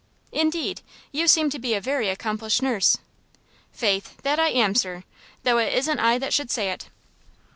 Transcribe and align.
"Indeed! 0.31 0.81
You 1.11 1.27
seem 1.27 1.51
to 1.51 1.59
be 1.59 1.75
a 1.75 1.79
very 1.79 2.09
accomplished 2.09 2.63
nurse." 2.63 2.97
"Faith, 3.71 4.17
that 4.23 4.39
I 4.39 4.47
am, 4.49 4.73
sir, 4.73 5.03
though 5.43 5.59
it 5.59 5.71
isn't 5.73 5.99
I 5.99 6.17
that 6.17 6.33
should 6.33 6.49
say 6.49 6.71
it." 6.71 6.89